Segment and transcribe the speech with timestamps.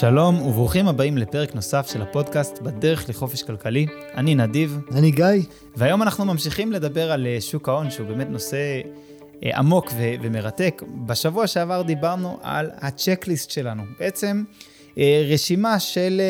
[0.00, 3.86] שלום וברוכים הבאים לפרק נוסף של הפודקאסט בדרך לחופש כלכלי.
[4.14, 4.78] אני נדיב.
[4.92, 5.24] אני גיא.
[5.76, 8.80] והיום אנחנו ממשיכים לדבר על אה, שוק ההון, שהוא באמת נושא
[9.44, 10.82] אה, עמוק ו- ומרתק.
[11.06, 13.82] בשבוע שעבר דיברנו על הצ'קליסט שלנו.
[13.98, 14.44] בעצם
[14.98, 16.20] אה, רשימה של,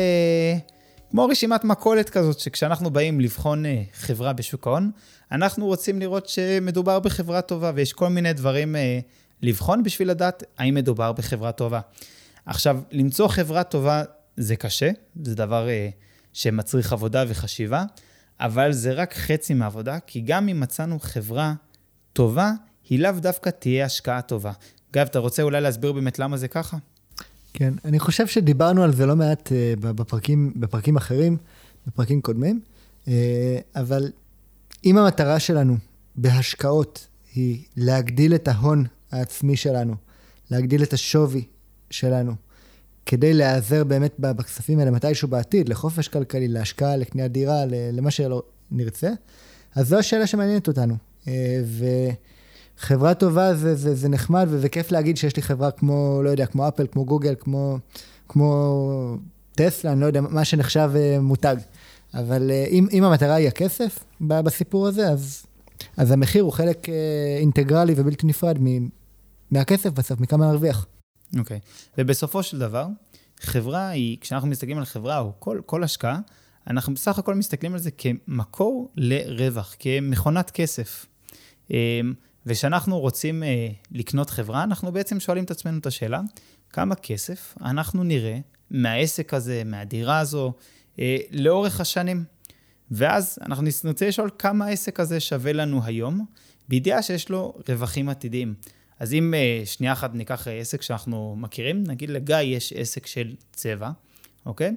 [1.11, 3.63] כמו רשימת מכולת כזאת, שכשאנחנו באים לבחון
[3.93, 4.91] חברה בשוק ההון,
[5.31, 8.75] אנחנו רוצים לראות שמדובר בחברה טובה, ויש כל מיני דברים
[9.41, 11.79] לבחון בשביל לדעת האם מדובר בחברה טובה.
[12.45, 14.03] עכשיו, למצוא חברה טובה
[14.37, 14.91] זה קשה,
[15.23, 15.93] זה דבר uh,
[16.33, 17.83] שמצריך עבודה וחשיבה,
[18.39, 21.53] אבל זה רק חצי מהעבודה, כי גם אם מצאנו חברה
[22.13, 22.51] טובה,
[22.89, 24.51] היא לאו דווקא תהיה השקעה טובה.
[24.93, 26.77] גב, אתה רוצה אולי להסביר באמת למה זה ככה?
[27.53, 31.37] כן, אני חושב שדיברנו על זה לא מעט uh, בפרקים, בפרקים אחרים,
[31.87, 32.61] בפרקים קודמים,
[33.05, 33.09] uh,
[33.75, 34.11] אבל
[34.85, 35.77] אם המטרה שלנו
[36.15, 39.95] בהשקעות היא להגדיל את ההון העצמי שלנו,
[40.51, 41.43] להגדיל את השווי
[41.91, 42.33] שלנו,
[43.05, 49.09] כדי להיעזר באמת בכספים האלה מתישהו בעתיד, לחופש כלכלי, להשקעה, לקניית דירה, למה שלא נרצה,
[49.75, 50.95] אז זו השאלה שמעניינת אותנו.
[51.27, 51.61] אה,
[52.79, 56.67] וחברה טובה זה, זה, זה נחמד וכיף להגיד שיש לי חברה כמו, לא יודע, כמו
[56.67, 57.77] אפל, כמו גוגל, כמו,
[58.27, 59.17] כמו
[59.51, 61.55] טסלה, אני לא יודע, מה שנחשב אה, מותג.
[62.13, 65.43] אבל אה, אם, אם המטרה היא הכסף בסיפור הזה, אז,
[65.97, 66.87] אז המחיר הוא חלק
[67.39, 68.57] אינטגרלי ובלתי נפרד
[69.51, 70.85] מהכסף בסוף, מכמה נרוויח.
[71.37, 71.59] אוקיי.
[71.63, 71.89] Okay.
[71.97, 72.87] ובסופו של דבר,
[73.39, 76.19] חברה היא, כשאנחנו מסתכלים על חברה או כל, כל השקעה,
[76.67, 81.05] אנחנו בסך הכל מסתכלים על זה כמקור לרווח, כמכונת כסף.
[81.71, 81.75] אמ,
[82.45, 86.21] וכשאנחנו רוצים אה, לקנות חברה, אנחנו בעצם שואלים את עצמנו את השאלה,
[86.69, 88.37] כמה כסף אנחנו נראה
[88.71, 90.53] מהעסק הזה, מהדירה הזו,
[90.99, 92.23] אה, לאורך השנים.
[92.91, 96.25] ואז אנחנו נרצה לשאול כמה העסק הזה שווה לנו היום,
[96.69, 98.53] בידיעה שיש לו רווחים עתידיים.
[98.99, 103.35] אז אם uh, שנייה אחת ניקח uh, עסק שאנחנו מכירים, נגיד לגיא יש עסק של
[103.53, 103.89] צבע,
[104.45, 104.75] אוקיי?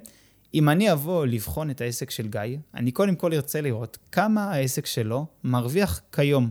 [0.53, 4.85] אם אני אבוא לבחון את העסק של גיא, אני קודם כל ארצה לראות כמה העסק
[4.85, 6.49] שלו מרוויח כיום,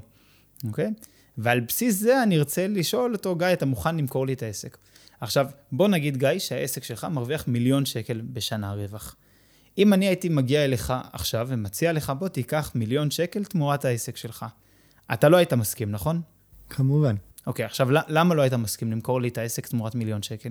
[0.65, 0.91] אוקיי?
[1.39, 4.79] ועל בסיס זה אני ארצה לשאול אותו, גיא, אתה מוכן למכור לי את העסק?
[5.21, 9.17] עכשיו, בוא נגיד, גיא, שהעסק שלך מרוויח מיליון שקל בשנה רווח.
[9.79, 14.47] אם אני הייתי מגיע אליך עכשיו ומציע לך, בוא תיקח מיליון שקל תמורת העסק שלך.
[15.13, 16.21] אתה לא היית מסכים, נכון?
[16.71, 17.17] כמובן.
[17.47, 20.51] אוקיי, עכשיו, למה לא היית מסכים למכור לי את העסק תמורת מיליון שקל?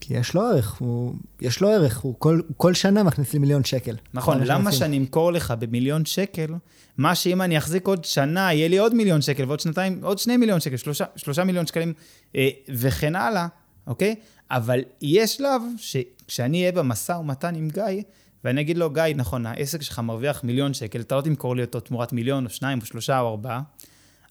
[0.00, 3.64] כי יש לו ערך, הוא, יש לו ערך, הוא כל, כל שנה מכניס לי מיליון
[3.64, 3.96] שקל.
[4.14, 6.54] נכון, למה שאני אמכור לך במיליון שקל,
[6.96, 10.36] מה שאם אני אחזיק עוד שנה, יהיה לי עוד מיליון שקל, ועוד שנתיים, עוד שני
[10.36, 11.92] מיליון שקל, שלושה, שלושה מיליון שקלים,
[12.36, 13.46] אה, וכן הלאה,
[13.86, 14.14] אוקיי?
[14.50, 18.02] אבל יש שלב שכשאני אהיה במשא ומתן עם גיא,
[18.44, 21.80] ואני אגיד לו, גיא, נכון, העסק שלך מרוויח מיליון שקל, אתה לא תמכור לי אותו
[21.80, 23.62] תמורת מיליון, או שניים, או שלושה, או ארבעה,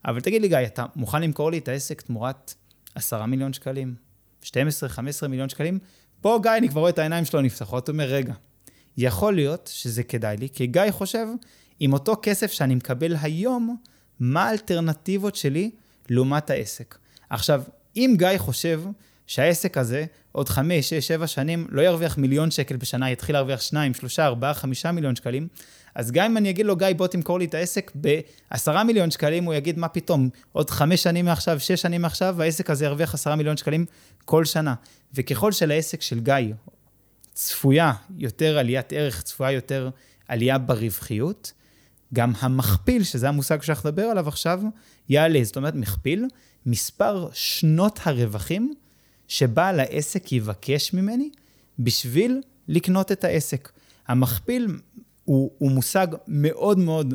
[0.06, 2.54] אבל תגיד לי, גיא, אתה מוכן למכור לי את העסק תמורת
[2.96, 3.96] 10 מיליון שקלים?
[4.42, 5.80] 12, 15 מיליון שקלים?
[6.22, 8.34] פה גיא, אני כבר רואה את העיניים שלו נפתחות, אומר, רגע,
[8.98, 11.28] יכול להיות שזה כדאי לי, כי גיא חושב,
[11.80, 13.78] עם אותו כסף שאני מקבל היום,
[14.20, 15.72] מה האלטרנטיבות שלי
[16.10, 16.98] לעומת העסק?
[17.30, 17.64] עכשיו,
[17.96, 18.82] אם גיא חושב
[19.28, 23.94] שהעסק הזה, עוד חמש, שש, שבע שנים, לא ירוויח מיליון שקל בשנה, יתחיל להרוויח שניים,
[23.94, 25.48] שלושה, ארבעה, חמישה מיליון שקלים,
[25.95, 29.44] אז גם אם אני אגיד לו, גיא, בוא תמכור לי את העסק בעשרה מיליון שקלים,
[29.44, 33.35] הוא יגיד, מה פתאום, עוד חמש שנים מעכשיו, שש שנים מעכשיו, העסק הזה ירוויח עשרה
[33.35, 33.85] מיליון שקלים
[34.25, 34.73] כל שנה.
[35.13, 36.53] וככל שלעסק של גיא
[37.33, 39.89] צפויה יותר עליית ערך, צפויה יותר
[40.28, 41.53] עלייה ברווחיות,
[42.13, 44.62] גם המכפיל, שזה המושג שאנחנו נדבר עליו עכשיו,
[45.09, 45.44] יעלה.
[45.44, 46.25] זאת אומרת, מכפיל,
[46.66, 48.73] מספר שנות הרווחים
[49.27, 51.29] שבעל העסק יבקש ממני
[51.79, 53.72] בשביל לקנות את העסק.
[54.07, 54.67] המכפיל
[55.25, 57.13] הוא, הוא מושג מאוד מאוד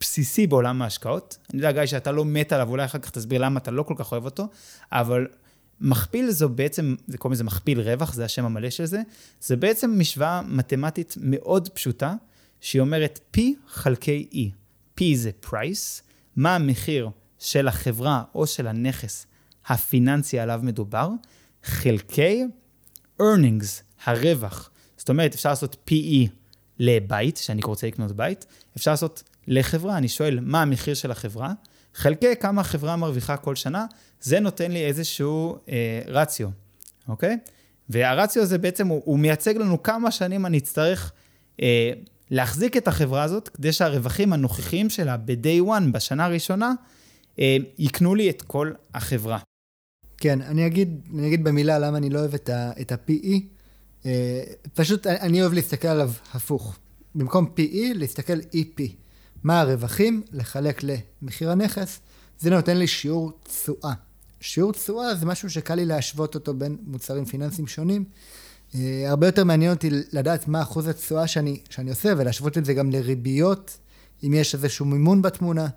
[0.00, 1.38] בסיסי בעולם ההשקעות.
[1.50, 3.94] אני יודע, גיא, שאתה לא מת עליו, אולי אחר כך תסביר למה אתה לא כל
[3.96, 4.48] כך אוהב אותו,
[4.92, 5.26] אבל
[5.80, 9.02] מכפיל זו בעצם, זה קוראים לזה מכפיל רווח, זה השם המלא של זה,
[9.40, 12.14] זה בעצם משוואה מתמטית מאוד פשוטה,
[12.60, 14.38] שהיא אומרת P חלקי E.
[15.00, 16.02] P זה price,
[16.36, 19.26] מה המחיר של החברה או של הנכס
[19.66, 21.10] הפיננסי עליו מדובר,
[21.64, 22.44] חלקי
[23.22, 24.70] earnings, הרווח.
[24.96, 26.28] זאת אומרת, אפשר לעשות PE
[26.78, 28.46] לבית, שאני רוצה לקנות בית,
[28.76, 31.52] אפשר לעשות לחברה, אני שואל מה המחיר של החברה,
[31.94, 33.86] חלקי כמה החברה מרוויחה כל שנה,
[34.20, 36.48] זה נותן לי איזשהו אה, רציו,
[37.08, 37.38] אוקיי?
[37.88, 41.12] והרציו הזה בעצם, הוא, הוא מייצג לנו כמה שנים אני אצטרך
[41.62, 41.92] אה,
[42.30, 46.72] להחזיק את החברה הזאת, כדי שהרווחים הנוכחיים שלה ב-day one, בשנה הראשונה,
[47.38, 49.38] אה, יקנו לי את כל החברה.
[50.16, 52.34] כן, אני אגיד, אני אגיד במילה למה אני לא אוהב
[52.80, 53.57] את ה-PE.
[54.06, 54.42] אה,
[54.74, 56.76] פשוט אני אוהב להסתכל עליו הפוך.
[57.14, 58.82] במקום PE, להסתכל EP.
[59.42, 60.22] מה הרווחים?
[60.32, 60.82] לחלק
[61.22, 62.00] למחיר הנכס.
[62.40, 63.92] זה נותן לי שיעור תשואה.
[64.40, 68.04] שיעור תשואה זה משהו שקל לי להשוות אותו בין מוצרים פיננסיים שונים,
[68.74, 72.74] אה, הרבה יותר מעניין אותי לדעת מה אחוז התשואה שאני, שאני עושה, ולהשוות את זה
[72.74, 73.78] גם לריביות,
[74.24, 75.68] אם יש איזשהו מימון בתמונה,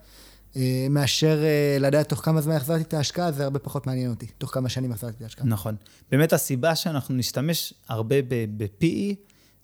[0.90, 4.54] מאשר אה, לדעת תוך כמה זמן החזרתי את ההשקעה, זה הרבה פחות מעניין אותי, תוך
[4.54, 5.46] כמה שנים החזרתי את ההשקעה.
[5.46, 5.76] נכון.
[6.12, 8.16] באמת הסיבה שאנחנו נשתמש הרבה
[8.58, 9.16] ב-PE,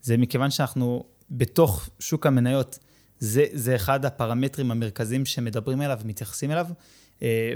[0.01, 2.79] זה מכיוון שאנחנו בתוך שוק המניות,
[3.19, 6.67] זה, זה אחד הפרמטרים המרכזיים שמדברים אליו ומתייחסים אליו,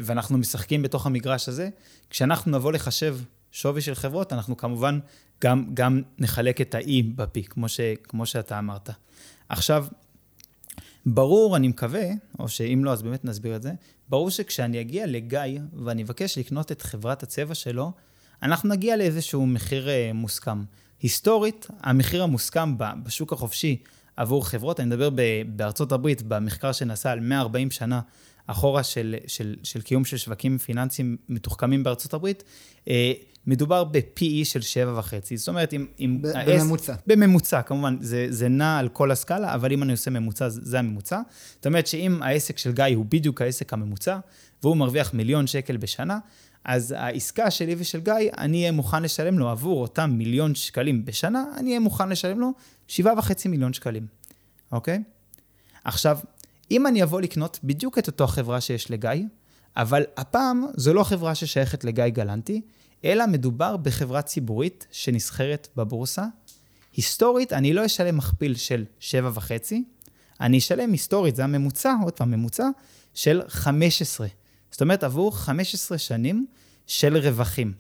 [0.02, 1.70] ואנחנו משחקים בתוך המגרש הזה.
[2.10, 3.18] כשאנחנו נבוא לחשב
[3.52, 5.00] שווי של חברות, אנחנו כמובן
[5.44, 7.66] גם, גם נחלק את ה-E ב-P, כמו,
[8.04, 8.90] כמו שאתה אמרת.
[9.50, 9.86] עכשיו,
[11.06, 12.06] ברור, אני מקווה,
[12.40, 13.72] או שאם לא, אז באמת נסביר את זה,
[14.10, 17.92] ברור שכשאני אגיע לגיא ואני אבקש לקנות את חברת הצבע שלו,
[18.44, 20.64] אנחנו נגיע לאיזשהו מחיר uh, מוסכם.
[21.02, 23.78] היסטורית, המחיר המוסכם בשוק החופשי
[24.18, 25.10] עבור חברות, אני מדבר
[25.56, 28.02] בארצות הברית, במחקר שנעשה על 140 שנה
[28.48, 32.44] אחורה של, של, של קיום של שווקים פיננסיים מתוחכמים בארצות הברית,
[32.88, 33.12] אה,
[33.48, 35.04] מדובר ב-PE של 7.5.
[35.36, 35.86] זאת אומרת, אם...
[36.00, 36.94] אם בממוצע.
[36.94, 40.80] ה- בממוצע, כמובן, זה, זה נע על כל הסקאלה, אבל אם אני עושה ממוצע, זה
[40.80, 41.22] הממוצע.
[41.56, 44.18] זאת אומרת שאם העסק של גיא הוא בדיוק העסק הממוצע,
[44.64, 46.20] והוא מרוויח מיליון שקל בשנה,
[46.66, 51.44] אז העסקה שלי ושל גיא, אני אהיה מוכן לשלם לו עבור אותם מיליון שקלים בשנה,
[51.58, 52.52] אני אהיה מוכן לשלם לו
[52.90, 53.04] 7.5
[53.50, 54.08] מיליון שקלים,
[54.72, 55.04] אוקיי?
[55.84, 56.18] עכשיו,
[56.72, 59.12] אם אני אבוא לקנות בדיוק את אותו חברה שיש לגיא,
[59.78, 62.62] אבל הפעם זו לא חברה ששייכת לגיא גלנטי,
[63.06, 66.26] אלא מדובר בחברה ציבורית שנסחרת בבורסה.
[66.96, 69.74] היסטורית, אני לא אשלם מכפיל של 7.5,
[70.42, 72.70] אני אשלם היסטורית, זה הממוצע, עוד פעם, ממוצע,
[73.14, 74.28] של 15.
[74.72, 76.46] זאת אומרת, עבור 15 שנים
[76.88, 77.74] של רווחים.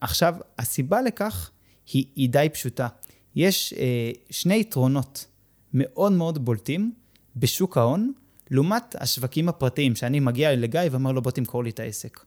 [0.00, 1.50] עכשיו, הסיבה לכך
[1.92, 2.88] היא, היא די פשוטה.
[3.36, 5.26] יש אה, שני יתרונות
[5.74, 6.92] מאוד מאוד בולטים
[7.36, 8.12] בשוק ההון,
[8.50, 12.20] לעומת השווקים הפרטיים, שאני מגיע לגיא ואומר לו, בוא תמכור לי את העסק.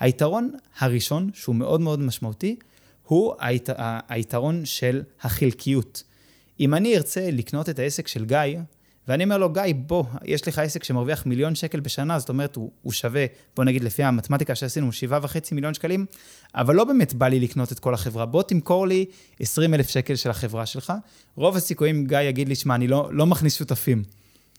[0.00, 2.56] היתרון הראשון, שהוא מאוד מאוד משמעותי,
[3.06, 3.74] הוא היתר,
[4.08, 6.02] היתרון של החלקיות.
[6.60, 8.58] אם אני ארצה לקנות את העסק של גיא,
[9.08, 12.70] ואני אומר לו, גיא, בוא, יש לך עסק שמרוויח מיליון שקל בשנה, זאת אומרת, הוא,
[12.82, 16.06] הוא שווה, בוא נגיד, לפי המתמטיקה שעשינו, שבעה וחצי מיליון שקלים,
[16.54, 18.26] אבל לא באמת בא לי לקנות את כל החברה.
[18.26, 19.04] בוא תמכור לי
[19.40, 20.92] 20 אלף שקל של החברה שלך.
[21.36, 24.02] רוב הסיכויים גיא יגיד לי, שמע, אני לא, לא מכניס שותפים.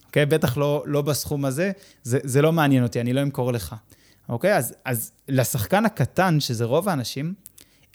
[0.06, 0.25] אוקיי?
[0.25, 1.71] בטח לא, לא בסכום הזה,
[2.03, 3.75] זה, זה לא מעניין אותי, אני לא אמכור לך.
[4.29, 4.55] אוקיי?
[4.57, 7.33] אז, אז לשחקן הקטן, שזה רוב האנשים,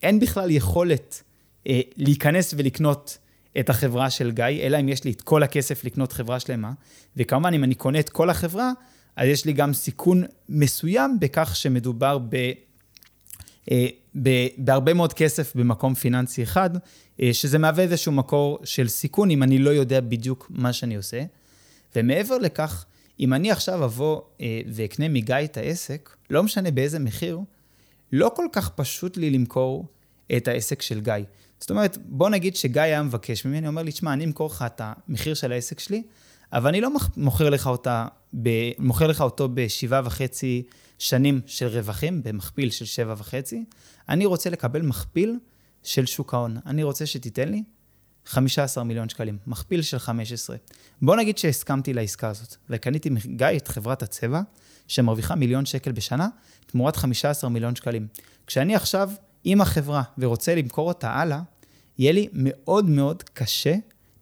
[0.03, 1.23] אין בכלל יכולת
[1.67, 3.19] אה, להיכנס ולקנות
[3.61, 6.73] את החברה של גיא, אלא אם יש לי את כל הכסף לקנות חברה שלמה.
[7.17, 8.73] וכמובן, אם אני קונה את כל החברה,
[9.17, 12.53] אז יש לי גם סיכון מסוים בכך שמדובר ב...
[13.71, 13.87] אה,
[14.23, 16.71] ב, בהרבה מאוד כסף במקום פיננסי אחד,
[17.23, 21.23] אה, שזה מהווה איזשהו מקור של סיכון אם אני לא יודע בדיוק מה שאני עושה.
[21.97, 22.85] ומעבר לכך,
[23.21, 27.41] אם אני עכשיו אבוא אה, ואקנה מגיא את העסק, לא משנה באיזה מחיר,
[28.13, 29.87] לא כל כך פשוט לי למכור
[30.37, 31.15] את העסק של גיא.
[31.61, 34.81] זאת אומרת, בוא נגיד שגיא היה מבקש ממני, אומר לי, תשמע, אני אמכור לך את
[34.85, 36.03] המחיר של העסק שלי,
[36.53, 38.07] אבל אני לא מוכר לך, אותה
[38.43, 40.63] ב, מוכר לך אותו בשבעה וחצי
[40.99, 43.65] שנים של רווחים, במכפיל של שבע וחצי.
[44.09, 45.39] אני רוצה לקבל מכפיל
[45.83, 46.57] של שוק ההון.
[46.67, 47.63] אני רוצה שתיתן לי
[48.27, 50.57] 15 מיליון שקלים, מכפיל של 15.
[51.03, 54.41] בוא נגיד שהסכמתי לעסקה הזאת, וקניתי מגיא את חברת הצבע,
[54.89, 56.29] שמרוויחה מיליון שקל בשנה,
[56.67, 58.07] תמורת 15 מיליון שקלים.
[58.47, 59.11] כשאני עכשיו
[59.45, 61.41] עם החברה ורוצה למכור אותה הלאה,
[61.99, 63.75] יהיה לי מאוד מאוד קשה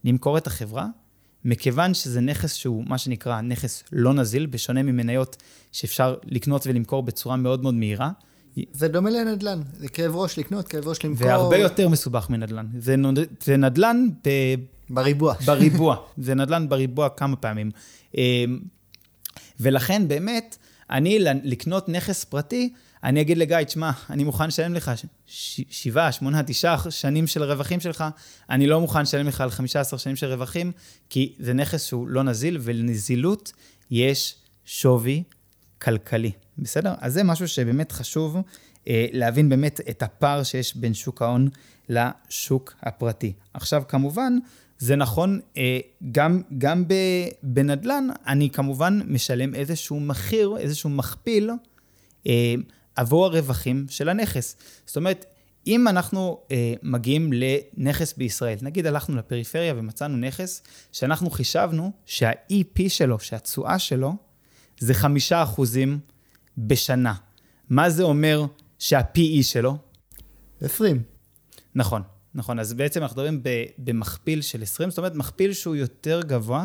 [0.04, 0.86] למכור את החברה,
[1.44, 5.36] מכיוון שזה נכס שהוא מה שנקרא נכס לא נזיל, בשונה ממניות
[5.72, 8.10] שאפשר לקנות ולמכור בצורה מאוד מאוד מהירה.
[8.72, 11.26] זה דומה לנדל"ן, זה כאב ראש לקנות, כאב ראש למכור.
[11.26, 12.66] והרבה יותר מסובך מנדל"ן.
[12.78, 13.18] זה, נוד...
[13.44, 14.28] זה נדל"ן ב...
[14.90, 15.34] בריבוע.
[15.44, 15.96] בריבוע.
[16.26, 17.70] זה נדל"ן בריבוע כמה פעמים.
[18.16, 18.60] אמ,
[19.60, 20.56] ולכן באמת,
[20.90, 22.72] אני לקנות נכס פרטי,
[23.04, 24.90] אני אגיד לגיא, תשמע, אני מוכן לשלם לך
[25.70, 28.04] שבעה, שמונה, תשעה שנים של רווחים שלך,
[28.50, 30.72] אני לא מוכן לשלם לך על 15 שנים של רווחים,
[31.10, 33.52] כי זה נכס שהוא לא נזיל, ולנזילות
[33.90, 35.22] יש שווי
[35.78, 36.32] כלכלי.
[36.58, 36.94] בסדר?
[37.00, 38.36] אז זה משהו שבאמת חשוב
[38.88, 41.48] אה, להבין באמת את הפער שיש בין שוק ההון
[41.88, 43.32] לשוק הפרטי.
[43.54, 44.38] עכשיו, כמובן,
[44.78, 45.78] זה נכון, אה,
[46.12, 46.84] גם, גם
[47.42, 51.50] בנדל"ן, אני כמובן משלם איזשהו מחיר, איזשהו מכפיל
[52.26, 52.54] אה,
[52.96, 54.56] עבור הרווחים של הנכס.
[54.86, 55.26] זאת אומרת,
[55.66, 63.18] אם אנחנו אה, מגיעים לנכס בישראל, נגיד הלכנו לפריפריה ומצאנו נכס שאנחנו חישבנו שה-EP שלו,
[63.18, 64.14] שהתשואה שלו,
[64.78, 65.98] זה חמישה אחוזים
[66.58, 67.14] בשנה.
[67.68, 68.44] מה זה אומר
[68.78, 69.76] שה-PE שלו?
[70.60, 71.02] 20.
[71.74, 72.02] נכון,
[72.34, 72.58] נכון.
[72.58, 73.42] אז בעצם אנחנו מדברים
[73.78, 76.64] במכפיל של 20, זאת אומרת, מכפיל שהוא יותר גבוה,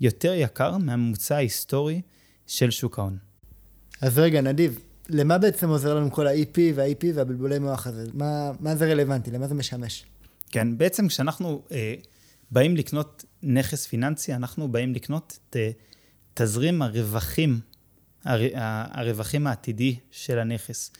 [0.00, 2.00] יותר יקר מהממוצע ההיסטורי
[2.46, 3.18] של שוק ההון.
[4.00, 8.04] אז רגע, נדיב, למה בעצם עוזר לנו כל ה-EP וה-EP והבלבולי מוח הזה?
[8.14, 9.30] מה, מה זה רלוונטי?
[9.30, 10.04] למה זה משמש?
[10.50, 11.94] כן, בעצם כשאנחנו אה,
[12.50, 15.70] באים לקנות נכס פיננסי, אנחנו באים לקנות את אה,
[16.34, 17.60] תזרים הרווחים,
[18.24, 18.40] הר,
[18.92, 20.92] הרווחים העתידי של הנכס.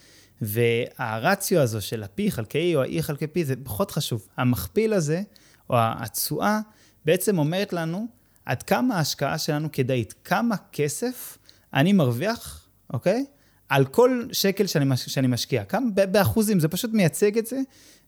[0.43, 4.29] והרציו הזו של ה-P חלקי או ה-E חלקי P זה פחות חשוב.
[4.37, 5.23] המכפיל הזה,
[5.71, 6.61] או התשואה,
[7.05, 8.07] בעצם אומרת לנו
[8.47, 11.39] עד כמה ההשקעה שלנו כדאית, כמה כסף
[11.75, 13.25] אני מרוויח, אוקיי?
[13.69, 15.65] על כל שקל שאני, מש, שאני משקיע.
[15.65, 17.61] כמה באחוזים, זה פשוט מייצג את זה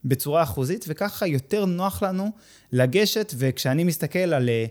[0.04, 2.32] בצורה אחוזית, וככה יותר נוח לנו
[2.72, 4.66] לגשת, וכשאני מסתכל על אה,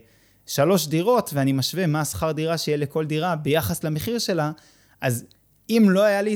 [0.46, 4.52] שלוש דירות, ואני משווה מה השכר דירה שיהיה לכל דירה ביחס למחיר שלה,
[5.02, 5.26] אז
[5.70, 6.36] אם לא היה לי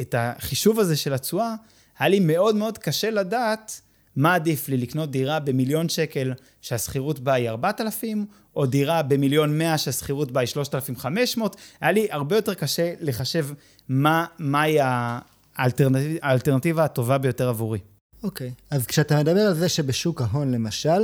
[0.00, 1.54] את החישוב הזה של התשואה,
[1.98, 3.80] היה לי מאוד מאוד קשה לדעת
[4.16, 8.26] מה עדיף לי, לקנות דירה במיליון שקל שהשכירות בה היא 4,000,
[8.56, 13.46] או דירה במיליון 100 שהשכירות בה היא 3,500, היה לי הרבה יותר קשה לחשב
[13.88, 14.78] מה, מהי
[15.56, 17.78] האלטרנטיב, האלטרנטיבה הטובה ביותר עבורי.
[18.22, 18.62] אוקיי, okay.
[18.70, 21.00] אז כשאתה מדבר על זה שבשוק ההון למשל,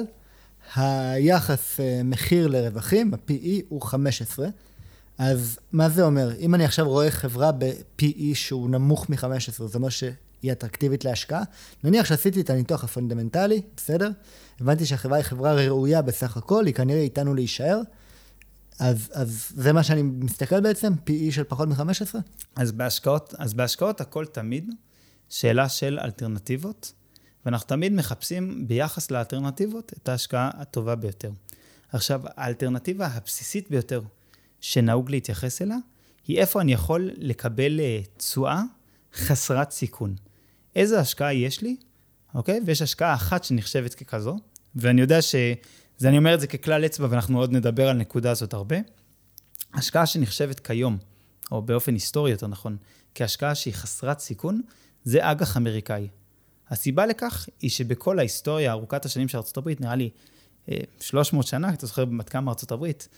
[0.77, 4.49] היחס אה, מחיר לרווחים, ה-PE הוא 15,
[5.19, 6.37] אז מה זה אומר?
[6.39, 11.43] אם אני עכשיו רואה חברה ב-PE שהוא נמוך מ-15, זה אומר שהיא אטרקטיבית להשקעה.
[11.85, 14.11] נניח שעשיתי את הניתוח הפונדמנטלי, בסדר?
[14.61, 17.81] הבנתי שהחברה היא חברה ראויה בסך הכל, היא כנראה איתנו להישאר.
[18.79, 22.19] אז, אז זה מה שאני מסתכל בעצם, PE של פחות מ-15?
[22.57, 24.71] אז בהשקעות, אז בהשקעות הכל תמיד
[25.29, 26.93] שאלה של אלטרנטיבות,
[27.47, 31.31] ואנחנו תמיד מחפשים ביחס לאלטרנטיבות את ההשקעה הטובה ביותר.
[31.93, 34.01] עכשיו, האלטרנטיבה הבסיסית ביותר
[34.61, 35.77] שנהוג להתייחס אליה,
[36.27, 38.63] היא איפה אני יכול לקבל אה, תשואה
[39.15, 40.15] חסרת סיכון.
[40.77, 41.77] איזה השקעה יש לי,
[42.35, 42.61] אוקיי?
[42.67, 44.37] ויש השקעה אחת שנחשבת ככזו,
[44.77, 45.35] ואני יודע ש...
[45.99, 48.77] זה אני אומר את זה ככלל אצבע, ואנחנו עוד נדבר על נקודה הזאת הרבה.
[49.75, 50.99] השקעה שנחשבת כיום,
[51.51, 52.77] או באופן היסטורי יותר נכון,
[53.15, 54.61] כהשקעה שהיא חסרת סיכון,
[55.05, 56.09] זה אג"ח אמריקאי.
[56.73, 60.11] הסיבה לכך היא שבכל ההיסטוריה ארוכת השנים של ארה"ב, נראה לי
[61.01, 63.09] 300 אה, שנה, אתה זוכר בת כמה הברית?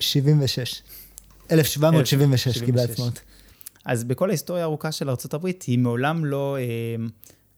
[0.00, 0.82] 76.
[1.50, 3.20] 1776 קיבלה עצמאות.
[3.84, 6.62] אז בכל ההיסטוריה הארוכה של הברית, היא מעולם לא, אה,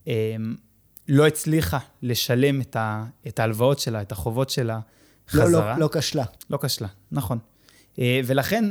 [0.09, 0.37] אה,
[1.09, 4.80] לא הצליחה לשלם את, ה, את ההלוואות שלה, את החובות שלה
[5.28, 5.49] חזרה.
[5.50, 6.25] לא, לא, לא כשלה.
[6.50, 7.38] לא כשלה, נכון.
[7.99, 8.64] אה, ולכן,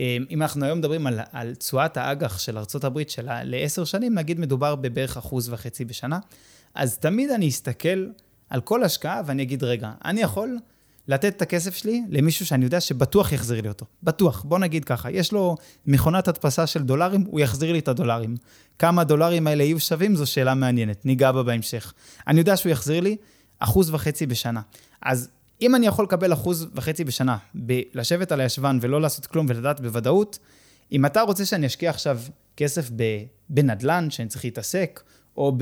[0.00, 4.74] אם אנחנו היום מדברים על, על תשואת האג"ח של הברית שלה לעשר שנים, נגיד מדובר
[4.74, 6.18] בבערך אחוז וחצי בשנה,
[6.74, 8.06] אז תמיד אני אסתכל
[8.50, 10.58] על כל השקעה ואני אגיד, רגע, אני יכול
[11.08, 13.86] לתת את הכסף שלי למישהו שאני יודע שבטוח יחזיר לי אותו.
[14.02, 14.42] בטוח.
[14.42, 15.56] בוא נגיד ככה, יש לו
[15.86, 18.36] מכונת הדפסה של דולרים, הוא יחזיר לי את הדולרים.
[18.78, 21.92] כמה הדולרים האלה יהיו שווים, זו שאלה מעניינת, ניגע בה בהמשך.
[22.26, 23.16] אני יודע שהוא יחזיר לי
[23.58, 24.60] אחוז וחצי בשנה.
[25.02, 25.28] אז
[25.62, 27.36] אם אני יכול לקבל אחוז וחצי בשנה,
[27.94, 30.38] לשבת על הישבן ולא לעשות כלום ולדעת בוודאות,
[30.92, 32.20] אם אתה רוצה שאני אשקיע עכשיו
[32.56, 32.90] כסף
[33.48, 35.02] בנדל"ן, שאני צריך להתעסק,
[35.36, 35.58] או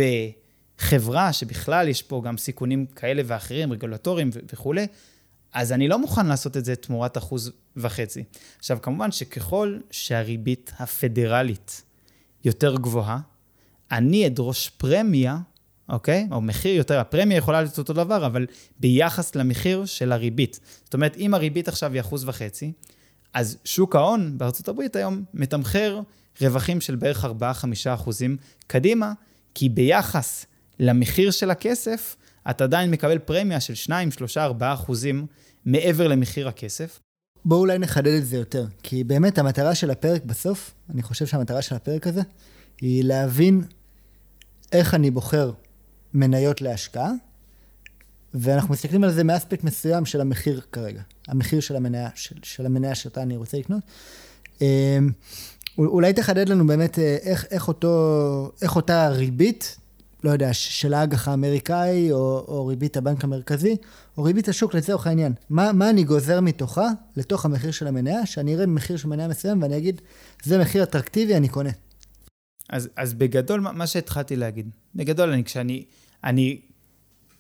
[0.78, 4.86] בחברה שבכלל יש פה גם סיכונים כאלה ואחרים, רגולטוריים וכולי,
[5.52, 8.24] אז אני לא מוכן לעשות את זה תמורת אחוז וחצי.
[8.58, 11.82] עכשיו, כמובן שככל שהריבית הפדרלית
[12.44, 13.18] יותר גבוהה,
[13.92, 15.38] אני אדרוש פרמיה,
[15.90, 16.28] אוקיי?
[16.30, 18.46] או מחיר יותר, הפרמיה יכולה להיות אותו דבר, אבל
[18.80, 20.60] ביחס למחיר של הריבית.
[20.84, 22.72] זאת אומרת, אם הריבית עכשיו היא אחוז וחצי,
[23.34, 26.00] אז שוק ההון בארצות הברית היום מתמחר
[26.40, 27.28] רווחים של בערך 4-5
[27.94, 29.12] אחוזים קדימה,
[29.54, 30.46] כי ביחס
[30.78, 32.16] למחיר של הכסף,
[32.50, 35.26] אתה עדיין מקבל פרמיה של 2, 3, 4 אחוזים
[35.64, 37.00] מעבר למחיר הכסף.
[37.44, 41.62] בואו אולי נחדד את זה יותר, כי באמת המטרה של הפרק בסוף, אני חושב שהמטרה
[41.62, 42.20] של הפרק הזה,
[42.80, 43.62] היא להבין
[44.72, 45.52] איך אני בוחר
[46.14, 47.10] מניות להשקעה,
[48.34, 52.94] ואנחנו מסתכלים על זה מאספקט מסוים של המחיר כרגע, המחיר של המניה, של, של המניה
[52.94, 53.82] שאותה אני רוצה לקנות.
[54.60, 54.66] אמ,
[55.78, 59.76] אולי תחדד לנו באמת אה, איך, איך, אותו, איך אותה ריבית
[60.24, 63.76] לא יודע, של האג"ח האמריקאי, או, או ריבית הבנק המרכזי,
[64.18, 65.32] או ריבית השוק לצורך העניין.
[65.50, 69.62] מה, מה אני גוזר מתוכה לתוך המחיר של המניה, שאני אראה מחיר של מניה מסוים
[69.62, 70.00] ואני אגיד,
[70.44, 71.70] זה מחיר אטרקטיבי, אני קונה.
[72.70, 75.84] אז, אז בגדול, מה שהתחלתי להגיד, בגדול, אני, כשאני
[76.24, 76.60] אני,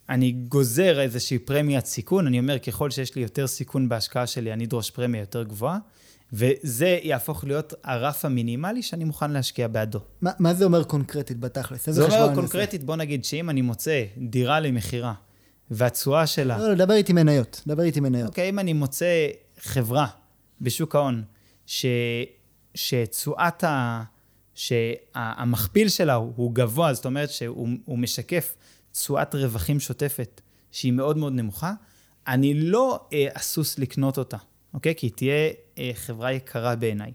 [0.08, 4.64] אני גוזר איזושהי פרמיית סיכון, אני אומר, ככל שיש לי יותר סיכון בהשקעה שלי, אני
[4.64, 5.78] אדרוש פרמיה יותר גבוהה.
[6.32, 9.98] וזה יהפוך להיות הרף המינימלי שאני מוכן להשקיע בעדו.
[10.24, 11.90] ما, מה זה אומר קונקרטית בתכלס?
[11.90, 15.12] זה אומר קונקרטית, בוא נגיד שאם אני מוצא דירה למכירה,
[15.70, 16.58] והתשואה שלה...
[16.58, 18.28] לא, לא, דבר איתי מניות, דבר איתי מניות.
[18.28, 19.28] אוקיי, אם אני מוצא
[19.60, 20.06] חברה
[20.60, 21.22] בשוק ההון,
[21.66, 21.86] ש...
[22.74, 24.02] שתשואת ה...
[24.60, 28.56] שהמכפיל שלה הוא גבוה, זאת אומרת שהוא משקף
[28.92, 30.40] תשואת רווחים שוטפת
[30.72, 31.72] שהיא מאוד מאוד נמוכה,
[32.26, 34.36] אני לא אה, אסוס לקנות אותה.
[34.74, 34.94] אוקיי?
[34.96, 37.12] כי היא תהיה אה, חברה יקרה בעיניי.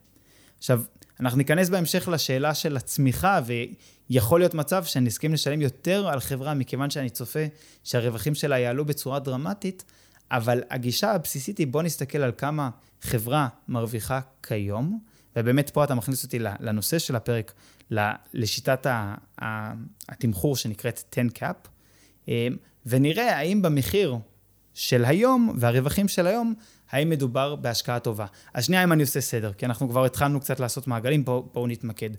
[0.58, 0.82] עכשיו,
[1.20, 3.40] אנחנו ניכנס בהמשך לשאלה של הצמיחה,
[4.10, 7.46] ויכול להיות מצב שאני אסכים לשלם יותר על חברה, מכיוון שאני צופה
[7.84, 9.84] שהרווחים שלה יעלו בצורה דרמטית,
[10.32, 12.70] אבל הגישה הבסיסית היא בוא נסתכל על כמה
[13.02, 15.00] חברה מרוויחה כיום,
[15.36, 17.54] ובאמת פה אתה מכניס אותי לנושא של הפרק,
[18.34, 18.88] לשיטת
[20.10, 21.68] התמחור שנקראת 10 cap,
[22.30, 22.48] אה,
[22.86, 24.18] ונראה האם במחיר
[24.74, 26.54] של היום והרווחים של היום,
[26.90, 28.26] האם מדובר בהשקעה טובה.
[28.54, 31.68] אז שנייה אם אני עושה סדר, כי אנחנו כבר התחלנו קצת לעשות מעגלים, בואו בוא
[31.68, 32.10] נתמקד.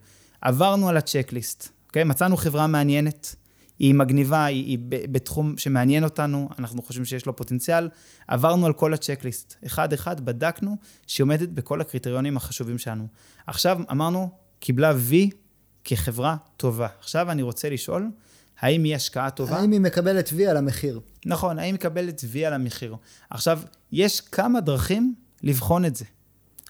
[0.40, 2.04] עברנו על הצ'קליסט, אוקיי?
[2.04, 3.36] מצאנו חברה מעניינת,
[3.78, 7.88] היא מגניבה, היא, היא בתחום שמעניין אותנו, אנחנו חושבים שיש לו פוטנציאל.
[8.28, 13.06] עברנו על כל הצ'קליסט, אחד-אחד, בדקנו שהיא עומדת בכל הקריטריונים החשובים שלנו.
[13.46, 14.30] עכשיו אמרנו,
[14.60, 15.14] קיבלה V
[15.84, 16.88] כחברה טובה.
[16.98, 18.10] עכשיו אני רוצה לשאול,
[18.60, 19.56] האם היא השקעה טובה?
[19.56, 21.00] האם היא מקבלת V על המחיר?
[21.26, 22.96] נכון, האם היא מקבלת V על המחיר.
[23.30, 23.60] עכשיו,
[23.92, 26.04] יש כמה דרכים לבחון את זה.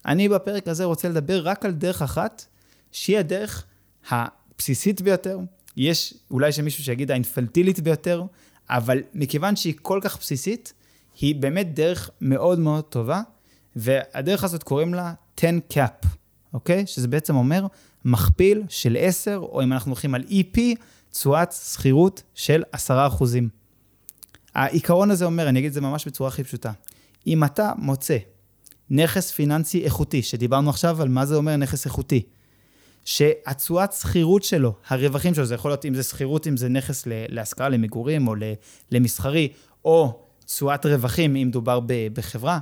[0.07, 2.45] אני בפרק הזה רוצה לדבר רק על דרך אחת,
[2.93, 3.65] שהיא הדרך
[4.11, 5.39] הבסיסית ביותר.
[5.77, 8.23] יש אולי שמישהו שיגיד האינפלטילית ביותר,
[8.71, 10.73] אבל מכיוון שהיא כל כך בסיסית,
[11.21, 13.23] היא באמת דרך מאוד מאוד טובה,
[13.77, 16.07] והדרך הזאת קוראים לה 10 cap,
[16.55, 16.87] אוקיי?
[16.87, 17.67] שזה בעצם אומר
[18.05, 20.59] מכפיל של 10, או אם אנחנו הולכים על EP,
[21.11, 22.95] תשואת שכירות של 10%.
[24.55, 26.73] העיקרון הזה אומר, אני אגיד את זה ממש בצורה הכי פשוטה,
[27.27, 28.17] אם אתה מוצא
[28.91, 32.23] נכס פיננסי איכותי, שדיברנו עכשיו על מה זה אומר נכס איכותי,
[33.07, 37.69] שהתשואת שכירות שלו, הרווחים שלו, זה יכול להיות אם זה שכירות, אם זה נכס להשכרה
[37.69, 38.35] למגורים או
[38.91, 39.49] למסחרי,
[39.85, 41.81] או תשואת רווחים, אם מדובר
[42.13, 42.59] בחברה,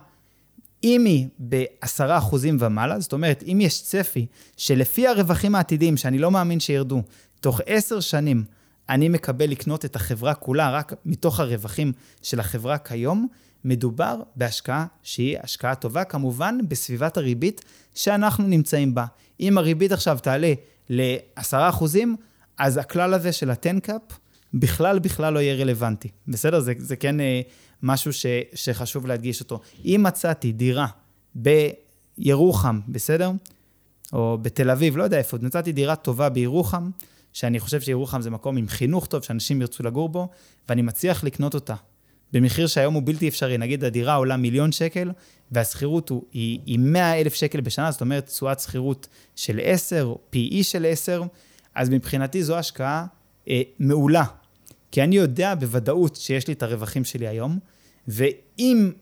[0.84, 6.60] אם היא ב-10% ומעלה, זאת אומרת, אם יש צפי שלפי הרווחים העתידיים, שאני לא מאמין
[6.60, 7.02] שירדו,
[7.40, 8.44] תוך 10 שנים
[8.88, 13.28] אני מקבל לקנות את החברה כולה רק מתוך הרווחים של החברה כיום,
[13.64, 19.04] מדובר בהשקעה שהיא השקעה טובה, כמובן בסביבת הריבית שאנחנו נמצאים בה.
[19.40, 20.52] אם הריבית עכשיו תעלה
[20.90, 21.84] ל-10%,
[22.58, 24.18] אז הכלל הזה של ה-10-קאפ
[24.54, 26.08] בכלל בכלל לא יהיה רלוונטי.
[26.28, 26.60] בסדר?
[26.60, 27.40] זה, זה כן אה,
[27.82, 29.60] משהו ש, שחשוב להדגיש אותו.
[29.84, 30.86] אם מצאתי דירה
[31.34, 33.30] בירוחם, בסדר?
[34.12, 36.90] או בתל אביב, לא יודע איפה, מצאתי דירה טובה בירוחם,
[37.32, 40.28] שאני חושב שירוחם זה מקום עם חינוך טוב, שאנשים ירצו לגור בו,
[40.68, 41.74] ואני מצליח לקנות אותה
[42.34, 43.58] במחיר שהיום הוא בלתי אפשרי.
[43.58, 45.10] נגיד הדירה עולה מיליון שקל,
[45.52, 50.86] והשכירות היא, היא 100 אלף שקל בשנה, זאת אומרת תשואת שכירות של 10, PE של
[50.88, 51.22] 10,
[51.74, 53.06] אז מבחינתי זו השקעה
[53.48, 54.24] אה, מעולה.
[54.90, 57.58] כי אני יודע בוודאות שיש לי את הרווחים שלי היום,
[58.08, 58.92] ואם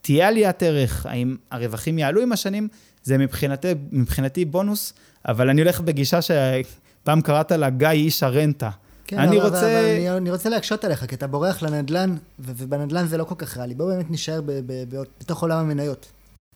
[0.00, 2.68] תהיה עליית ערך, האם הרווחים יעלו עם השנים,
[3.02, 4.92] זה מבחינתי, מבחינתי בונוס,
[5.28, 8.70] אבל אני הולך בגישה שפעם קראת לה גיא איש הרנטה.
[9.06, 9.58] כן, אני אבל, רוצה...
[9.58, 13.56] אבל אני, אני רוצה להקשות עליך, כי אתה בורח לנדל"ן, ובנדל"ן זה לא כל כך
[13.56, 13.74] ריאלי.
[13.74, 16.06] בואו באמת נשאר ב, ב, ב, בתוך עולם המניות.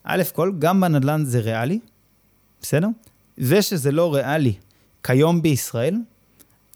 [0.03, 1.79] א' כל, גם בנדל"ן זה ריאלי,
[2.61, 2.87] בסדר?
[3.37, 4.53] זה שזה לא ריאלי
[5.03, 5.95] כיום בישראל,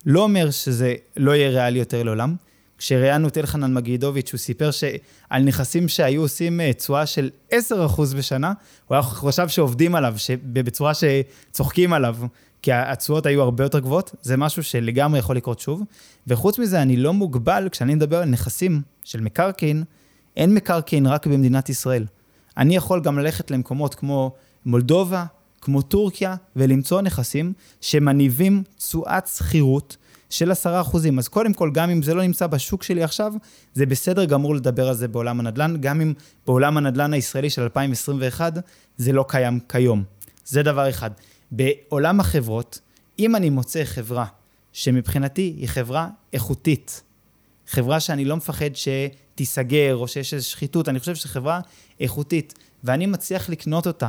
[0.06, 2.36] לא אומר שזה לא יהיה ריאלי יותר לעולם.
[2.78, 7.56] כשראיינו את אלחנן מגידוביץ', הוא סיפר שעל נכסים שהיו עושים אה, תשואה של 10%
[8.18, 8.54] בשנה,
[8.88, 12.16] הוא היה חושב שעובדים עליו, בצורה שצוחקים עליו,
[12.62, 15.84] כי התשואות היו הרבה יותר גבוהות, זה משהו שלגמרי יכול לקרות שוב.
[16.28, 19.84] וחוץ מזה, אני לא מוגבל, כשאני מדבר על נכסים של מקרקעין,
[20.38, 22.06] אין מקרקעין רק במדינת ישראל.
[22.58, 24.32] אני יכול גם ללכת למקומות כמו
[24.65, 25.26] מולדובה,
[25.62, 29.97] כמו טורקיה, ולמצוא נכסים שמניבים תשואת שכירות
[30.30, 30.56] של 10%.
[31.17, 33.34] אז קודם כל, גם אם זה לא נמצא בשוק שלי עכשיו,
[33.74, 36.13] זה בסדר גמור לדבר על זה בעולם הנדל"ן, גם אם
[36.47, 38.54] בעולם הנדל"ן הישראלי של 2021
[38.97, 40.04] זה לא קיים כיום.
[40.45, 41.12] זה דבר אחד.
[41.52, 42.80] בעולם החברות,
[43.20, 44.26] אם אני מוצא חברה
[44.74, 47.04] שמבחינתי היא חברה איכותית,
[47.68, 51.60] חברה שאני לא מפחד שתיסגר או שיש איזו שחיתות, אני חושב שזו חברה
[52.00, 54.08] איכותית, ואני מצליח לקנות אותה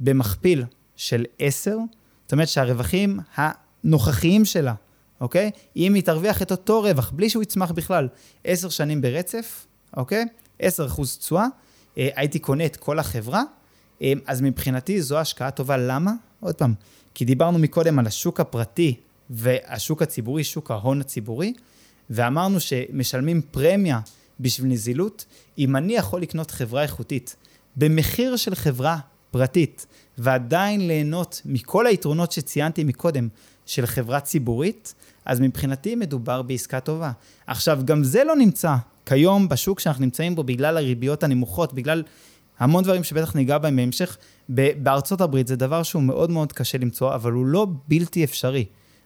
[0.00, 0.64] במכפיל
[0.96, 1.76] של 10,
[2.24, 4.74] זאת אומרת שהרווחים הנוכחיים שלה,
[5.20, 5.50] אוקיי?
[5.76, 8.08] אם היא תרוויח את אותו רווח, בלי שהוא יצמח בכלל,
[8.44, 9.66] 10 שנים ברצף,
[9.96, 10.24] אוקיי?
[10.58, 11.46] 10 אחוז תשואה,
[11.98, 13.42] אה, הייתי קונה את כל החברה,
[14.02, 15.76] אה, אז מבחינתי זו השקעה טובה.
[15.76, 16.12] למה?
[16.44, 16.74] עוד פעם,
[17.14, 18.94] כי דיברנו מקודם על השוק הפרטי
[19.30, 21.52] והשוק הציבורי, שוק ההון הציבורי,
[22.10, 24.00] ואמרנו שמשלמים פרמיה
[24.40, 25.24] בשביל נזילות,
[25.58, 27.36] אם אני יכול לקנות חברה איכותית
[27.76, 28.98] במחיר של חברה
[29.30, 29.86] פרטית,
[30.18, 33.28] ועדיין ליהנות מכל היתרונות שציינתי מקודם
[33.66, 37.12] של חברה ציבורית, אז מבחינתי מדובר בעסקה טובה.
[37.46, 38.74] עכשיו, גם זה לא נמצא
[39.06, 42.02] כיום בשוק שאנחנו נמצאים בו בגלל הריביות הנמוכות, בגלל
[42.58, 44.16] המון דברים שבטח ניגע בהם בהמשך.
[44.48, 48.64] בארצות הברית זה דבר שהוא מאוד מאוד קשה למצוא, אבל הוא לא בלתי אפשרי.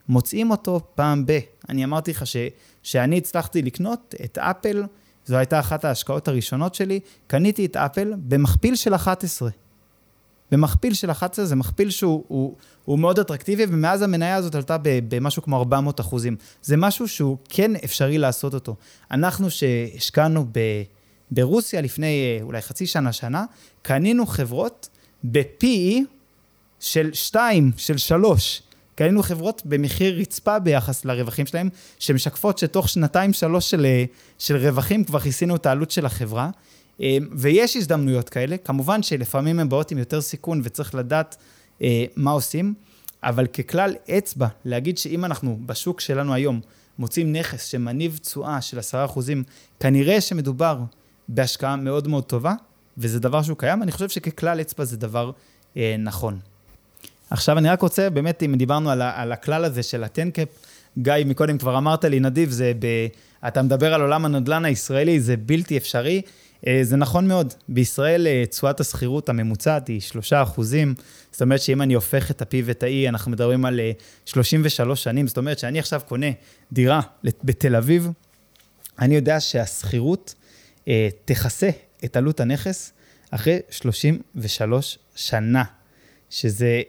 [0.09, 1.39] מוצאים אותו פעם ב.
[1.69, 2.37] אני אמרתי לך ש,
[2.83, 4.83] שאני הצלחתי לקנות את אפל,
[5.25, 9.49] זו הייתה אחת ההשקעות הראשונות שלי, קניתי את אפל במכפיל של 11.
[10.51, 15.43] במכפיל של 11 זה מכפיל שהוא הוא, הוא מאוד אטרקטיבי, ומאז המניה הזאת עלתה במשהו
[15.43, 16.35] כמו 400 אחוזים.
[16.61, 18.75] זה משהו שהוא כן אפשרי לעשות אותו.
[19.11, 20.59] אנחנו שהשקענו ב,
[21.31, 23.45] ברוסיה לפני אה, אולי חצי שנה, שנה,
[23.81, 24.89] קנינו חברות
[25.23, 25.99] ב-PE
[26.79, 28.61] של 2, של 3.
[28.95, 34.05] קנינו חברות במחיר רצפה ביחס לרווחים שלהם, שמשקפות שתוך שנתיים, שלוש של, אה,
[34.39, 36.49] של רווחים כבר כיסינו את העלות של החברה.
[37.01, 41.37] אה, ויש הזדמנויות כאלה, כמובן שלפעמים הן באות עם יותר סיכון וצריך לדעת
[42.15, 42.73] מה עושים,
[43.23, 46.61] אבל ככלל אצבע, להגיד שאם אנחנו בשוק שלנו היום
[46.99, 49.43] מוצאים נכס שמניב תשואה של עשרה אחוזים,
[49.79, 50.79] כנראה שמדובר
[51.29, 52.53] בהשקעה מאוד מאוד טובה,
[52.97, 55.31] וזה דבר שהוא קיים, אני חושב שככלל אצבע זה דבר
[55.77, 56.39] אה, נכון.
[57.29, 60.47] עכשיו אני רק רוצה, באמת, אם דיברנו על, על הכלל הזה של הטנקאפ,
[60.97, 62.85] גיא, מקודם כבר אמרת לי, נדיב, זה ב...
[63.47, 66.21] אתה מדבר על עולם הנדל"ן הישראלי, זה בלתי אפשרי.
[66.67, 67.53] אה, זה נכון מאוד.
[67.69, 70.93] בישראל אה, תשואת השכירות הממוצעת היא 3 אחוזים.
[71.31, 73.79] זאת אומרת שאם אני הופך את ה-P ואת ה-E, אנחנו מדברים על
[74.25, 75.27] 33 אה, שנים.
[75.27, 76.27] זאת אומרת שאני עכשיו קונה
[76.71, 77.01] דירה
[77.43, 78.09] בתל אביב,
[78.99, 80.35] אני יודע שהשכירות
[81.25, 81.69] תכסה
[82.05, 82.93] את עלות הנכס
[83.31, 85.63] אחרי 33 שנה,
[86.29, 86.81] שזה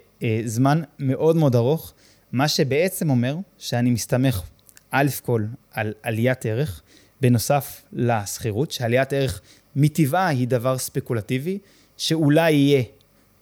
[0.45, 1.93] זמן מאוד מאוד ארוך,
[2.33, 4.43] מה שבעצם אומר שאני מסתמך,
[4.91, 6.83] א' כל, על עליית ערך,
[7.21, 9.41] בנוסף לשכירות, שעליית ערך
[9.77, 11.59] מטבעה היא דבר ספקולטיבי,
[11.97, 12.83] שאולי יהיה,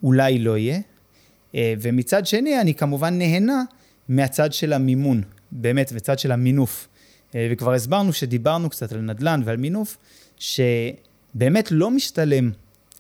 [0.02, 0.80] אולי לא יהיה.
[1.54, 3.62] אה, ומצד שני, אני כמובן נהנה
[4.08, 6.88] מהצד של המימון, באמת, וצד של המינוף.
[7.34, 9.96] אה, וכבר הסברנו שדיברנו קצת על נדל"ן ועל מינוף,
[10.38, 12.50] שבאמת לא משתלם,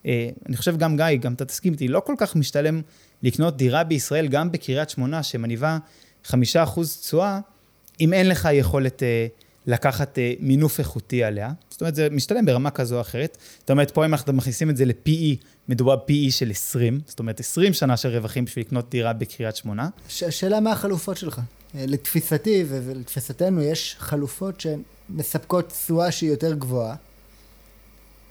[0.06, 2.80] אה, אני חושב גם גיא, גם אתה תסכים איתי, לא כל כך משתלם
[3.22, 5.78] לקנות דירה בישראל, גם בקריית שמונה, שמניבה
[6.24, 7.40] חמישה אחוז תשואה,
[8.00, 9.02] אם אין לך יכולת
[9.68, 11.52] לקחת אה, מינוף איכותי עליה.
[11.70, 13.38] זאת אומרת, זה משתלם ברמה כזו או אחרת.
[13.60, 17.40] זאת אומרת, פה אם אנחנו מכניסים את זה ל-PE, מדובר ב-PE של 20, זאת אומרת,
[17.40, 19.88] 20 שנה של רווחים בשביל לקנות דירה בקריית שמונה.
[20.22, 21.40] השאלה מה החלופות שלך.
[21.74, 26.94] אה, לתפיסתי ולתפיסתנו, יש חלופות שמספקות תשואה שהיא יותר גבוהה.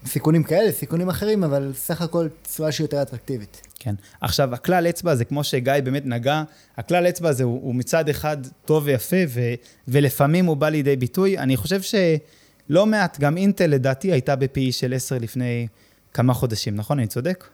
[0.08, 3.62] סיכונים כאלה, סיכונים אחרים, אבל סך הכל תשואה שהיא יותר אטרקטיבית.
[3.80, 3.96] כן.
[4.22, 6.44] עכשיו, הכלל אצבע זה כמו שגיא באמת נגע,
[6.78, 9.42] הכלל אצבע הזה הוא, הוא מצד אחד טוב ויפה, ו,
[9.88, 11.38] ולפעמים הוא בא לידי ביטוי.
[11.38, 15.68] אני חושב שלא מעט, גם אינטל לדעתי הייתה ב-PE של 10 לפני
[16.14, 17.00] כמה חודשים, נכון?
[17.00, 17.48] אני צודק?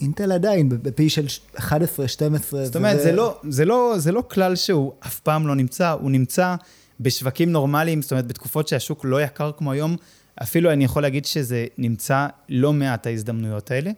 [0.00, 2.64] אינטל עדיין ב-PE של 11, 12.
[2.64, 3.04] זאת אומרת, וזה...
[3.04, 6.54] זה, לא, זה, לא, זה לא כלל שהוא אף פעם לא נמצא, הוא נמצא
[7.00, 9.96] בשווקים נורמליים, זאת אומרת, בתקופות שהשוק לא יקר כמו היום,
[10.42, 13.90] אפילו אני יכול להגיד שזה נמצא לא מעט ההזדמנויות האלה,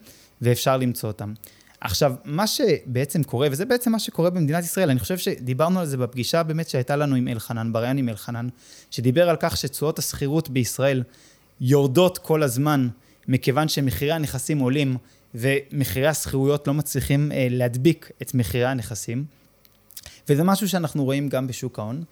[0.42, 1.32] ואפשר למצוא אותן.
[1.80, 5.96] עכשיו, מה שבעצם קורה, וזה בעצם מה שקורה במדינת ישראל, אני חושב שדיברנו על זה
[5.96, 8.48] בפגישה באמת שהייתה לנו עם אלחנן, בריאן עם אלחנן,
[8.90, 11.02] שדיבר על כך שתשואות השכירות בישראל
[11.60, 12.88] יורדות כל הזמן,
[13.28, 14.96] מכיוון שמחירי הנכסים עולים,
[15.34, 19.24] ומחירי השכירויות לא מצליחים אה, להדביק את מחירי הנכסים.
[20.28, 22.04] וזה משהו שאנחנו רואים גם בשוק ההון.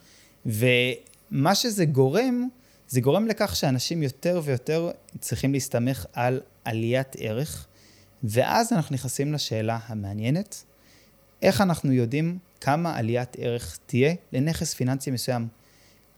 [0.47, 2.49] ומה שזה גורם,
[2.91, 7.67] זה גורם לכך שאנשים יותר ויותר צריכים להסתמך על עליית ערך.
[8.25, 10.65] ואז אנחנו נכנסים לשאלה המעניינת,
[11.43, 15.49] איך אנחנו יודעים כמה עליית ערך תהיה לנכס פיננסי מסוים.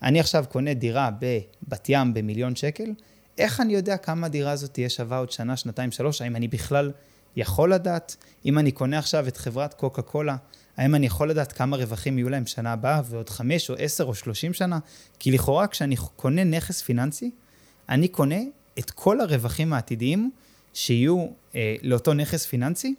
[0.02, 2.94] אני עכשיו קונה דירה בבת ים במיליון שקל,
[3.38, 6.22] איך אני יודע כמה הדירה הזאת תהיה שווה עוד שנה, שנתיים, שלוש?
[6.22, 6.92] האם אני בכלל
[7.36, 8.16] יכול לדעת?
[8.44, 10.36] אם אני קונה עכשיו את חברת קוקה קולה,
[10.76, 14.14] האם אני יכול לדעת כמה רווחים יהיו להם שנה הבאה ועוד חמש או עשר או
[14.14, 14.78] שלושים שנה?
[15.18, 17.30] כי לכאורה כשאני קונה נכס פיננסי,
[17.88, 18.40] אני קונה
[18.78, 20.30] את כל הרווחים העתידיים
[20.74, 22.94] שיהיו אה, לאותו נכס פיננסי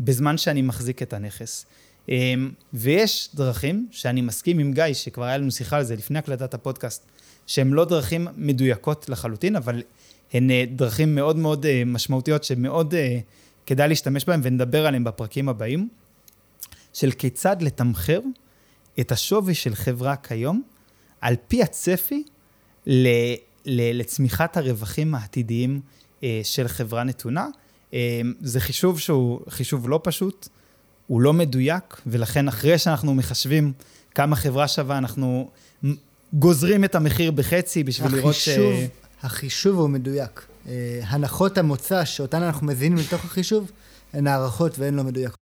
[0.00, 1.66] בזמן שאני מחזיק את הנכס.
[2.10, 2.34] אה,
[2.72, 7.06] ויש דרכים שאני מסכים עם גיא, שכבר היה לנו שיחה על זה לפני הקלטת הפודקאסט,
[7.46, 9.82] שהן לא דרכים מדויקות לחלוטין, אבל
[10.32, 13.18] הן אה, דרכים מאוד מאוד אה, משמעותיות שמאוד אה,
[13.66, 15.88] כדאי להשתמש בהן ונדבר עליהן בפרקים הבאים,
[16.96, 18.20] של כיצד לתמחר
[19.00, 20.62] את השווי של חברה כיום
[21.20, 22.24] על פי הצפי
[22.86, 23.08] ל,
[23.64, 25.80] ל, לצמיחת הרווחים העתידיים
[26.22, 27.46] אה, של חברה נתונה.
[27.94, 30.48] אה, זה חישוב שהוא חישוב לא פשוט,
[31.06, 33.72] הוא לא מדויק, ולכן אחרי שאנחנו מחשבים
[34.14, 35.50] כמה חברה שווה, אנחנו
[36.32, 38.48] גוזרים את המחיר בחצי בשביל החישוב, לראות ש...
[39.22, 40.46] החישוב הוא מדויק.
[40.68, 43.70] אה, הנחות המוצא שאותן אנחנו מבינים לתוך החישוב,
[44.12, 45.45] הן הערכות והן לא מדויקות.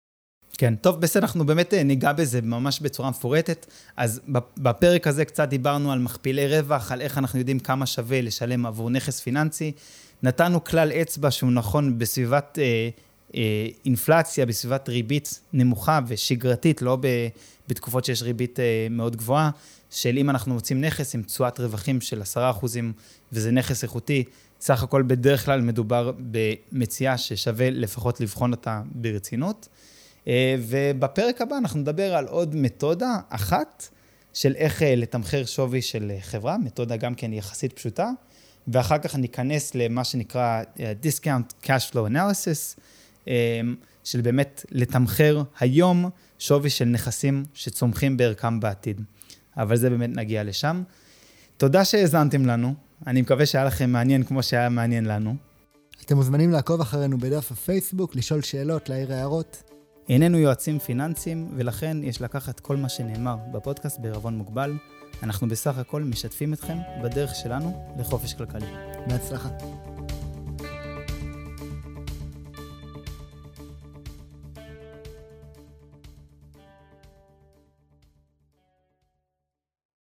[0.63, 3.67] כן, טוב, בסדר, אנחנו באמת ניגע בזה ממש בצורה מפורטת.
[3.97, 4.21] אז
[4.57, 8.91] בפרק הזה קצת דיברנו על מכפילי רווח, על איך אנחנו יודעים כמה שווה לשלם עבור
[8.91, 9.73] נכס פיננסי.
[10.23, 12.59] נתנו כלל אצבע שהוא נכון בסביבת
[13.35, 13.39] אה,
[13.85, 16.99] אינפלציה בסביבת ריבית נמוכה ושגרתית, לא
[17.69, 18.59] בתקופות שיש ריבית
[18.91, 19.51] מאוד גבוהה,
[19.91, 22.67] של אם אנחנו מוצאים נכס עם תשואת רווחים של 10%
[23.33, 24.25] וזה נכס איכותי,
[24.61, 29.69] סך הכל בדרך כלל מדובר במציאה ששווה לפחות לבחון אותה ברצינות.
[30.59, 33.89] ובפרק הבא אנחנו נדבר על עוד מתודה אחת
[34.33, 38.11] של איך לתמחר שווי של חברה, מתודה גם כן יחסית פשוטה.
[38.69, 42.81] ואחר כך ניכנס למה שנקרא Discount Cash Flow Analysis,
[44.05, 49.01] של באמת לתמחר היום שווי של נכסים שצומחים בערכם בעתיד.
[49.57, 50.83] אבל זה באמת נגיע לשם.
[51.57, 52.75] תודה שהאזנתם לנו,
[53.07, 55.37] אני מקווה שהיה לכם מעניין כמו שהיה מעניין לנו.
[56.05, 59.72] אתם מוזמנים לעקוב אחרינו בדף הפייסבוק, לשאול שאלות, להעיר הערות.
[60.09, 64.73] איננו יועצים פיננסיים, ולכן יש לקחת כל מה שנאמר בפודקאסט בערבון מוגבל.
[65.23, 68.67] אנחנו בסך הכל משתפים אתכם בדרך שלנו לחופש כלכלי.
[69.07, 69.49] בהצלחה.